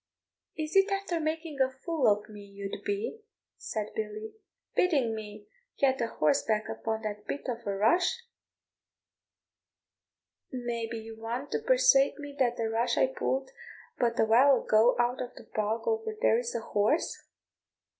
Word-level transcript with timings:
"Is 0.57 0.75
it 0.75 0.89
after 0.91 1.19
making 1.19 1.61
a 1.61 1.69
fool 1.69 2.07
of 2.07 2.27
me 2.27 2.41
you'd 2.43 2.83
be," 2.83 3.21
said 3.55 3.93
Billy, 3.93 4.33
"bidding 4.75 5.13
me 5.13 5.45
get 5.77 6.01
a 6.01 6.07
horseback 6.07 6.67
upon 6.67 7.03
that 7.03 7.27
bit 7.27 7.47
of 7.47 7.67
a 7.67 7.75
rush? 7.77 8.23
May 10.51 10.87
be 10.87 10.97
you 10.97 11.21
want 11.21 11.51
to 11.51 11.59
persuade 11.59 12.17
me 12.17 12.35
that 12.39 12.57
the 12.57 12.67
rush 12.71 12.97
I 12.97 13.05
pulled 13.15 13.51
but 13.99 14.19
a 14.19 14.25
while 14.25 14.63
ago 14.63 14.95
out 14.99 15.21
of 15.21 15.35
the 15.35 15.43
bog 15.53 15.87
over 15.87 16.15
there 16.19 16.39
is 16.39 16.55
a 16.55 16.61
horse?" 16.61 17.15